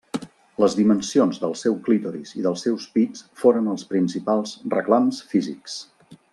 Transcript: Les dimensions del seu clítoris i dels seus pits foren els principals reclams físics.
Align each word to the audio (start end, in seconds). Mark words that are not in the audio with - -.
Les 0.61 0.75
dimensions 0.77 1.37
del 1.43 1.53
seu 1.63 1.75
clítoris 1.89 2.33
i 2.39 2.43
dels 2.47 2.65
seus 2.69 2.89
pits 2.97 3.27
foren 3.43 3.69
els 3.75 3.87
principals 3.93 4.59
reclams 4.77 5.25
físics. 5.35 5.81